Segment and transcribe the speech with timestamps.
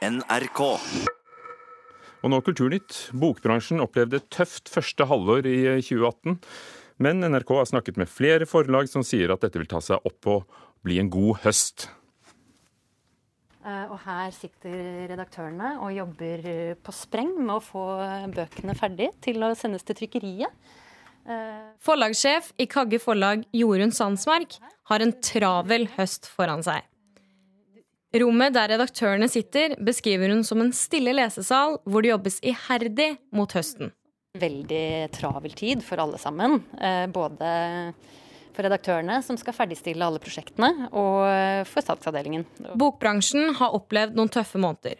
[0.00, 0.60] NRK.
[2.20, 3.10] Og nå Kulturnytt.
[3.16, 6.38] Bokbransjen opplevde et tøft første halvår i 2018.
[7.04, 10.28] Men NRK har snakket med flere forlag som sier at dette vil ta seg opp
[10.32, 11.88] og bli en god høst.
[13.60, 16.46] Eh, og her sitter redaktørene og jobber
[16.80, 17.86] på spreng med å få
[18.32, 20.52] bøkene ferdig til å sendes til trykkeriet.
[21.28, 24.56] Eh, Forlagssjef i Kagge forlag Jorunn Sandsmark
[24.88, 26.89] har en travel høst foran seg.
[28.10, 33.52] Rommet der redaktørene sitter, beskriver hun som en stille lesesal hvor det jobbes iherdig mot
[33.54, 33.92] høsten.
[34.40, 36.58] Veldig travel tid for alle sammen.
[36.78, 37.50] Eh, både
[38.50, 41.22] for redaktørene, som skal ferdigstille alle prosjektene, og
[41.70, 42.44] for salgsavdelingen.
[42.78, 44.98] Bokbransjen har opplevd noen tøffe måneder.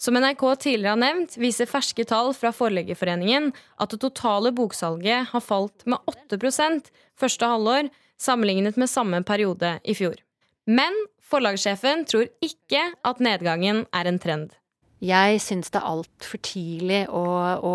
[0.00, 3.48] Som NRK tidligere har nevnt, viser ferske tall fra Forleggerforeningen
[3.80, 6.00] at det totale boksalget har falt med
[6.32, 7.88] 8% første halvår
[8.20, 10.20] sammenlignet med samme periode i fjor.
[10.66, 10.94] Men
[11.26, 14.54] Forlagssjefen tror ikke at nedgangen er en trend.
[15.02, 17.24] Jeg syns det er altfor tidlig å,
[17.60, 17.74] å,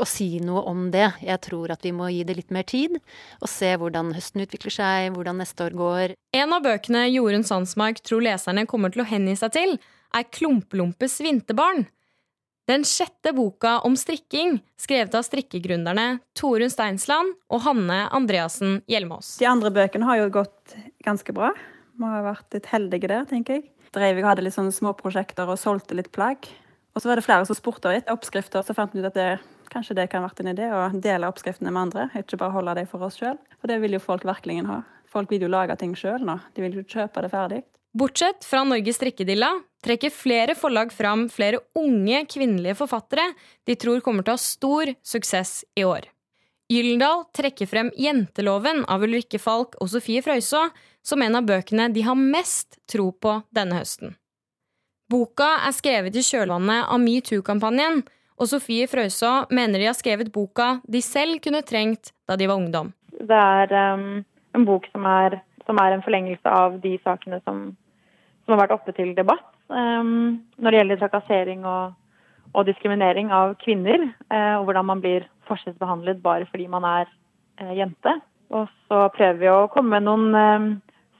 [0.00, 1.06] å, si noe om det.
[1.22, 2.96] Jeg tror at vi må gi det litt mer tid,
[3.40, 6.16] og se hvordan høsten utvikler seg, hvordan neste år går.
[6.34, 9.76] En av bøkene Jorunn Sandsmark tror leserne kommer til å hengi seg til,
[10.14, 11.86] er Klumplumpes vinterbarn.
[12.64, 19.34] Den sjette boka om strikking, skrevet av strikkegründerne Torunn Steinsland og Hanne Andreassen Hjelmås.
[19.36, 20.72] De andre bøkene har jo gått
[21.04, 21.50] ganske bra.
[21.92, 23.66] Vi har vært litt heldige der, tenker jeg.
[23.92, 26.48] Dreivig hadde litt sånne småprosjekter og solgte litt plagg.
[26.96, 29.28] Og så var det flere som spurte litt oppskrifter, så fant vi ut at det,
[29.68, 32.88] kanskje det kan vært en idé å dele oppskriftene med andre, ikke bare holde dem
[32.88, 33.36] for oss sjøl.
[33.60, 34.80] For det vil jo folk virkelig ha.
[35.12, 37.60] Folk vil jo lage ting sjøl nå, de vil jo kjøpe det ferdig.
[37.94, 39.52] Bortsett fra Norges strikkedilla
[39.84, 43.30] trekker flere forlag fram flere unge kvinnelige forfattere
[43.68, 46.08] de tror kommer til å ha stor suksess i år.
[46.72, 50.70] Gyldendal trekker frem Jenteloven av Ulrikke Falk og Sofie Frøysaa
[51.04, 54.14] som en av bøkene de har mest tro på denne høsten.
[55.12, 58.00] Boka er skrevet i kjølvannet av metoo-kampanjen,
[58.40, 62.58] og Sofie Frøysaa mener de har skrevet boka de selv kunne trengt da de var
[62.58, 62.94] ungdom.
[63.20, 64.24] Det er um,
[64.56, 65.36] en bok som er,
[65.68, 67.66] som er, en forlengelse av de sakene som,
[68.42, 71.94] som har vært oppe til debatt når det gjelder trakassering og,
[72.52, 77.08] og diskriminering av kvinner, uh, og hvordan man blir forskjellsbehandlet bare fordi man er
[77.62, 78.18] uh, jente.
[78.52, 80.68] Og så prøver vi å komme med noen um,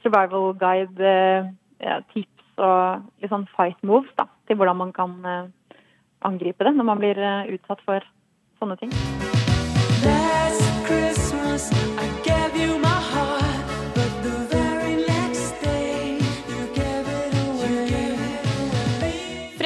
[0.04, 1.15] survival guide,
[1.81, 2.03] eh,
[2.54, 5.49] og litt sånn fight moves da, til hvordan man kan eh,
[6.28, 8.04] angripe det når man blir eh, utsatt for
[8.60, 8.93] sånne ting.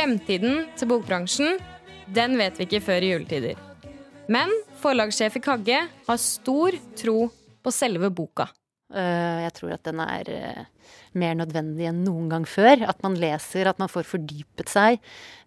[0.09, 1.59] Fremtiden til bokbransjen
[2.17, 3.59] den vet vi ikke før i juletider.
[4.33, 4.49] Men
[4.81, 7.27] forlagssjef i Kagge har stor tro
[7.61, 8.47] på selve boka.
[8.89, 10.63] Eh, jeg tror at den er eh,
[11.13, 12.87] mer nødvendig enn noen gang før.
[12.89, 14.97] At man leser, at man får fordypet seg.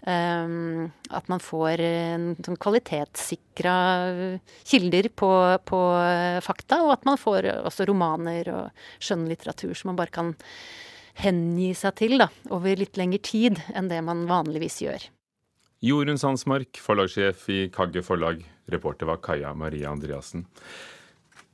[0.06, 0.54] Eh,
[1.10, 1.82] at man får
[2.46, 3.76] sånn kvalitetssikra
[4.62, 5.32] kilder på,
[5.74, 5.82] på,
[6.46, 6.84] fakta.
[6.86, 10.36] Og at man får også romaner og skjønnlitteratur som man bare kan
[11.20, 15.08] hengi seg til da, over litt lengre tid enn det man vanligvis gjør.
[15.82, 18.44] Jorunn Sandsmark, forlagssjef i Kagge forlag.
[18.70, 20.46] Reporter var Kaja Maria Andreassen.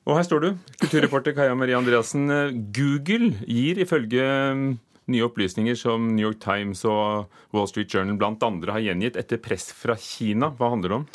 [0.07, 0.50] Og her står du,
[0.81, 2.28] kulturreporter Kaja Marie Andreassen.
[2.75, 4.68] Google gir ifølge mm,
[5.12, 8.51] nye opplysninger som New York Times og Wall Street Journal bl.a.
[8.72, 10.51] har gjengitt etter press fra Kina.
[10.56, 11.07] Hva handler det om?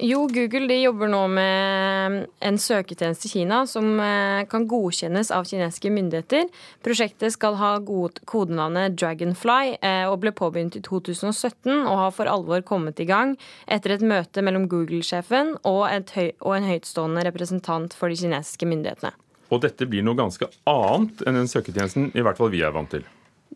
[0.00, 5.90] Jo, Google jobber nå med en søketjeneste i Kina som eh, kan godkjennes av kinesiske
[5.90, 6.46] myndigheter.
[6.86, 12.62] Prosjektet skal ha kodenavnet Dragonfly eh, og ble påbegynt i 2017 og har for alvor
[12.68, 13.34] kommet i gang
[13.66, 19.16] etter et møte mellom Google-sjefen og, og en høytstående representant for de kinesiske myndighetene.
[19.50, 22.94] Og dette blir noe ganske annet enn den søketjenesten i hvert fall vi er vant
[22.94, 23.02] til?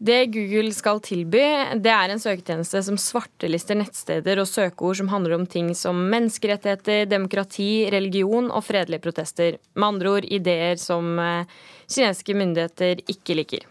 [0.02, 1.42] Det Google skal tilby,
[1.78, 7.04] det er en søketjeneste som svartelister nettsteder og søkeord som handler om ting som menneskerettigheter,
[7.06, 9.60] demokrati, religion og fredelige protester.
[9.78, 11.52] Med andre ord ideer som eh,
[11.86, 13.68] kinesiske myndigheter ikke liker.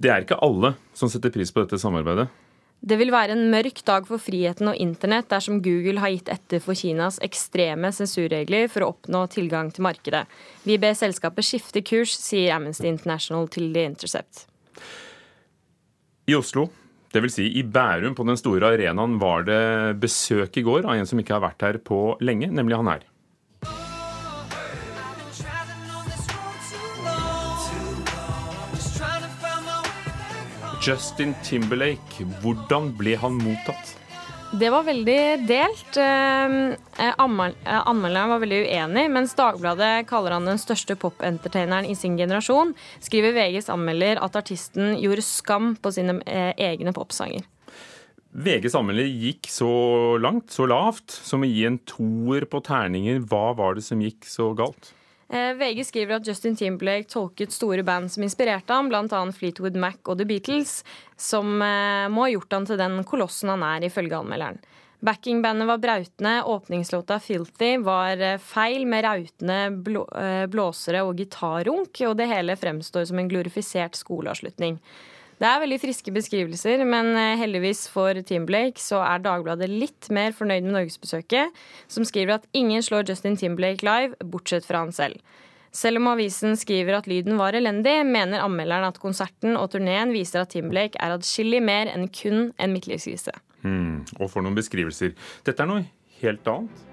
[0.00, 2.30] Det er ikke alle som setter pris på dette samarbeidet?
[2.78, 6.62] Det vil være en mørk dag for friheten og internett dersom Google har gitt etter
[6.62, 10.24] for Kinas ekstreme sensurregler for å oppnå tilgang til markedet.
[10.62, 14.46] Vi ber selskapet skifte kurs, sier Amnesty International til The Intercept.
[16.30, 16.68] I Oslo,
[17.10, 17.34] dvs.
[17.40, 21.18] Si i Bærum på den store arenaen, var det besøk i går av en som
[21.18, 23.06] ikke har vært her på lenge, nemlig han her.
[30.82, 33.96] Justin Timberlake, hvordan ble han mottatt?
[34.48, 35.96] Det var veldig delt.
[36.00, 36.54] Eh,
[37.02, 42.72] eh, anmelderen var veldig uenig, mens Dagbladet kaller han den største pop-entertaineren i sin generasjon,
[43.04, 47.44] skriver VGs anmelder at artisten gjorde skam på sine eh, egne popsanger.
[48.38, 49.72] VGs anmelder gikk så
[50.22, 53.18] langt, så lavt, som å gi en toer på terninger.
[53.26, 54.94] Hva var det som gikk så galt?
[55.28, 59.20] Eh, VG skriver at Justin Timberlake tolket store band som inspirerte ham, bl.a.
[59.36, 60.80] Fleetwood Mac og The Beatles,
[61.20, 64.60] som eh, må ha gjort han til den kolossen han er, ifølge anmelderen.
[65.04, 70.06] Backingbandet var brautende, åpningslåta 'Filthy' var eh, feil med rautende blå,
[70.48, 74.80] blåsere og gitarrunk, og det hele fremstår som en glorifisert skoleavslutning.
[75.38, 80.34] Det er veldig friske beskrivelser, men eh, heldigvis for Timberlake så er Dagbladet litt mer
[80.34, 81.54] fornøyd med norgesbesøket,
[81.86, 85.22] som skriver at ingen slår Justin Timblake live, bortsett fra han selv.
[85.70, 90.42] Selv om avisen skriver at lyden var elendig, mener anmelderen at konserten og turneen viser
[90.42, 93.36] at Timblake er adskillig mer enn kun en midtlivskrise.
[93.62, 95.14] Mm, og for noen beskrivelser.
[95.46, 95.86] Dette er noe
[96.22, 96.87] helt annet.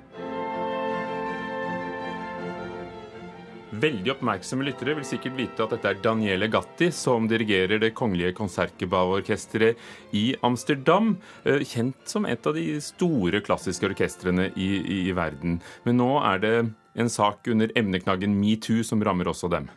[3.74, 8.36] Veldig oppmerksomme lyttere vil sikkert vite at dette er Daniele Gatti, som dirigerer Det kongelige
[8.38, 11.16] Konsertgebouw-orkesteret i Amsterdam.
[11.44, 15.58] Eh, kjent som et av de store klassiske orkestrene i, i, i verden.
[15.84, 16.54] Men nå er det
[16.96, 19.68] en sak under emneknaggen metoo som rammer også dem.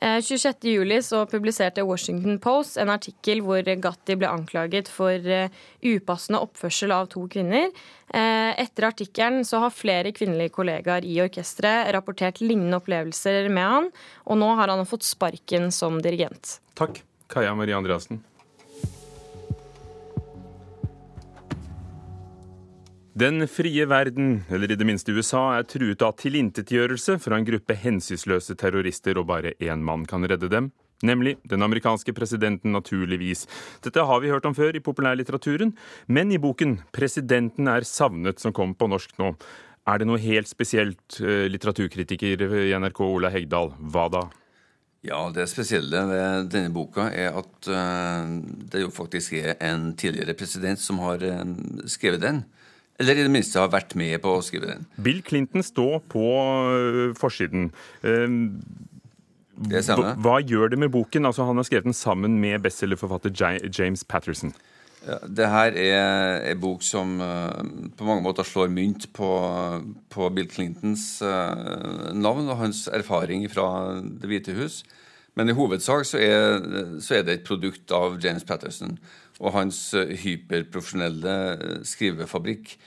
[0.00, 5.50] 26.07 eh, så publiserte Washington Post en artikkel hvor Gatti ble anklaget for eh,
[5.82, 7.72] upassende oppførsel av to kvinner.
[8.14, 13.92] Eh, etter artikkelen så har flere kvinnelige kollegaer i orkesteret rapportert lignende opplevelser med han,
[14.26, 16.58] og nå har han fått sparken som dirigent.
[16.78, 17.02] Takk,
[17.32, 18.22] Kaja Marie Andreassen.
[23.18, 27.74] Den frie verden, eller i det minste USA, er truet av tilintetgjørelse fra en gruppe
[27.74, 30.68] hensynsløse terrorister, og bare én mann kan redde dem.
[31.02, 33.46] Nemlig den amerikanske presidenten, naturligvis.
[33.82, 35.72] Dette har vi hørt om før i populærlitteraturen,
[36.06, 39.34] men i boken 'Presidenten er savnet', som kom på norsk nå,
[39.88, 43.72] er det noe helt spesielt, eh, litteraturkritiker i NRK Ola Hegdal.
[43.80, 44.28] Hva da?
[45.02, 48.26] Ja, Det spesielle ved denne boka er at uh,
[48.70, 51.44] det jo faktisk er en tidligere president som har uh,
[51.86, 52.44] skrevet den.
[52.98, 54.86] Eller i det minste har vært med på å skrive den.
[54.98, 56.24] Bill Clinton står på
[56.74, 57.70] øh, forsiden.
[58.02, 61.26] Det hva, hva gjør det med boken?
[61.26, 63.34] Altså, han har skrevet den sammen med bestselgerforfatter
[63.70, 64.52] James Patterson.
[65.06, 67.62] Ja, det her er en bok som uh,
[67.96, 69.30] på mange måter slår mynt på,
[70.10, 73.68] på Bill Clintons uh, navn og hans erfaring fra
[74.02, 74.82] Det hvite hus.
[75.38, 76.58] Men i hovedsak så er,
[76.98, 78.96] så er, det et produkt av James Patterson
[79.38, 82.78] og hans eh, hyperprofesjonelle eh, skrivefabrikk.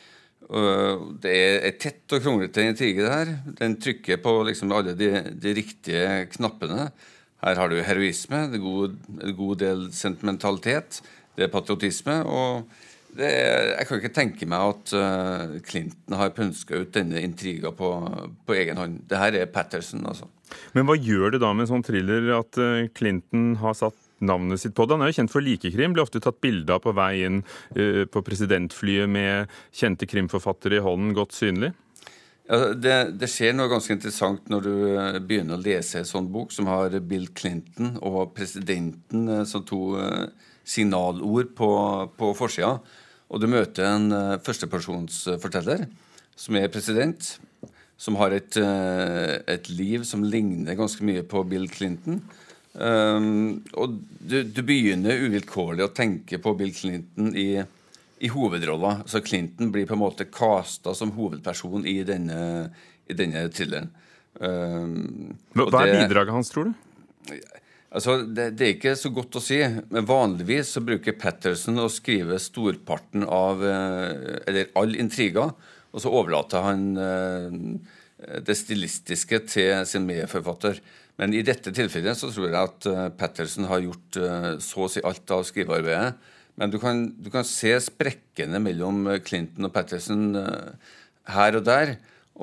[0.52, 3.30] Det er et tett og kronglete intrige, det her.
[3.56, 6.90] Den trykker på liksom alle de, de, riktige knappene.
[7.46, 11.00] Her har du heroisme, det er god, en god del sentimentalitet,
[11.38, 12.18] det er patriotisme.
[12.28, 12.68] og
[13.16, 17.94] er, jeg kan ikke tenke meg at uh, Clinton har pønska ut denne intriga på,
[18.44, 19.00] på, egen hånd.
[19.08, 20.28] Det her er Patterson, altså.
[20.76, 22.60] Men hva gjør det da med en sånn thriller at
[22.98, 24.96] Clinton har satt navnet sitt på det.
[24.96, 27.42] Han er jo kjent for likekrim, blir ofte tatt bilde av på vei inn
[27.78, 31.74] uh, på presidentflyet med kjente krimforfattere i hånden, godt synlig.
[32.52, 36.32] Ja, det, det, skjer noe ganske interessant når du uh, begynner å lese en sånn
[36.34, 39.98] bok som har Bill Clinton og presidenten uh, som to
[40.68, 41.72] signalord på,
[42.18, 42.76] på forsida.
[43.32, 44.12] Og du møter en
[44.44, 45.86] førstepersonsforteller
[46.38, 47.30] som er president,
[47.96, 52.20] som har et, et liv som ligner ganske mye på Bill Clinton.
[52.74, 57.50] Um, og du, du, begynner uvilkårlig å tenke på Bill Clinton i,
[58.24, 59.02] i hovedrolla.
[59.12, 62.40] Så Clinton blir på en måte casta som hovedperson i denne,
[63.12, 63.92] i denne thrilleren.
[64.40, 67.36] Um, Hva er det, bidraget hans, tror du?
[67.92, 69.60] Altså, det, det, er ikke så godt å si.
[69.92, 75.50] Men vanligvis så bruker Patterson å skrive storparten av eh, Eller all intriga,
[75.92, 77.58] og så overlater han eh,
[78.48, 80.80] det stilistiske til sin medforfatter.
[81.22, 84.90] Men i dette tilfellet så tror jeg at uh, Patterson har gjort uh, så å
[84.90, 86.30] si alt av skrivearbeidet.
[86.58, 90.34] Men du kan, du kan, se sprekkene mellom eh, Clinton og Patterson
[91.32, 91.94] her og der.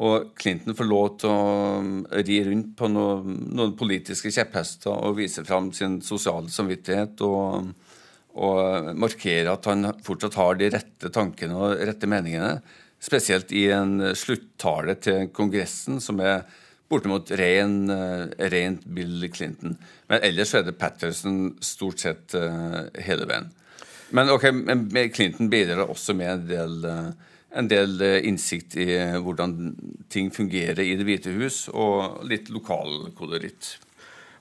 [0.00, 5.44] Og Clinton får lov til å ri rundt på noen, noen politiske kjepphester og vise
[5.46, 7.68] fram sin sosiale samvittighet og,
[8.40, 12.56] og markere at han fortsatt har de rette tankene og rette meningene.
[12.98, 16.46] Spesielt i en sluttale til Kongressen, som er
[16.88, 19.76] bortimot ren, uh, rent Bill Clinton.
[20.08, 23.50] Men ellers er det Patterson stort sett uh, hele veien.
[24.16, 24.46] Men ok,
[25.12, 28.88] Clinton bidrar også med en del, uh, en del innsikt i
[29.20, 29.58] hvordan
[30.08, 33.76] ting fungerer i Det hvite hus, og litt lokal koloritt.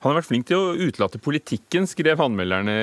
[0.01, 2.75] Han har vært flink til å utelate politikken, skrev anmelderne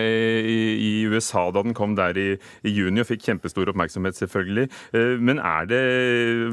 [0.49, 2.27] i, USA da den kom der i,
[2.65, 4.67] i, juni og fikk kjempestor oppmerksomhet, selvfølgelig.
[4.97, 5.83] Eh, men er det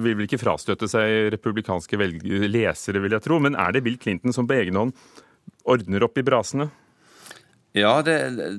[0.04, 1.98] Vil vel ikke frastøte seg republikanske
[2.52, 3.40] lesere, vil jeg tro.
[3.42, 4.96] Men er det Bill Clinton som på egen hånd
[5.70, 6.70] ordner opp i brasene?
[7.78, 8.18] Ja, det,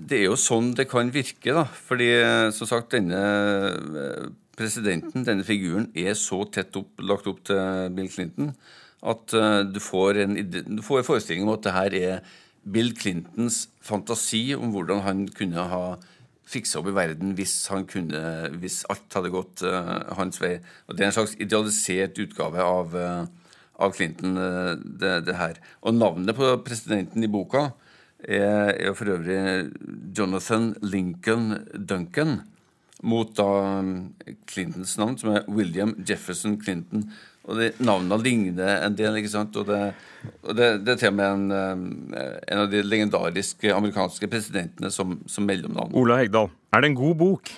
[0.08, 1.66] det, er jo sånn det kan virke, da.
[1.68, 2.08] Fordi
[2.56, 8.10] som sagt, denne eh, presidenten, denne figuren, er så tett opp, lagt opp til Bill
[8.12, 8.54] Clinton
[9.02, 12.32] at uh, du, får en, du får en forestilling om at det her er
[12.62, 15.84] Bill Clintons fantasi om hvordan han kunne ha
[16.52, 17.54] fiksa opp i verden hvis,
[17.90, 18.22] kunne,
[18.60, 20.56] hvis alt hadde gått uh, hans vei.
[20.86, 23.24] Og Det er en slags idealisert utgave av, uh,
[23.82, 24.36] av Clinton,
[25.00, 25.58] det, det, her.
[25.82, 27.70] Og navnet på presidenten i boka
[28.22, 29.72] er, er for øvrig
[30.14, 32.42] Jonathan Lincoln Duncan,
[33.02, 33.82] mot da
[34.46, 37.08] Clintons navn, som er William Jefferson Clinton.
[37.50, 39.18] Og de Navnene ligner en del.
[39.18, 39.56] ikke sant?
[39.58, 39.80] Og det,
[40.44, 44.92] og det, det er til og med en, eh, en, av de legendariske amerikanske presidentene
[44.94, 45.94] som, som mellomnavn.
[45.98, 47.52] Ola Hegdal, er det en god bok?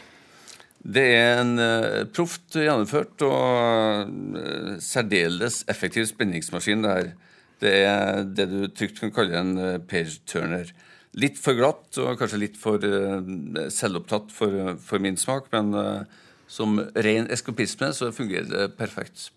[0.84, 6.84] Det er en uh, proft gjennomført og uh, særdeles effektiv spenningsmaskin.
[6.84, 7.12] Det, her.
[7.64, 10.74] det er det du trygt kan kalle en uh, page turner.
[11.16, 12.82] Litt for glatt og kanskje litt for
[13.70, 15.70] selvopptatt for, for, min smak, men
[16.50, 19.28] som ren eskopisme så fungerer det perfekt.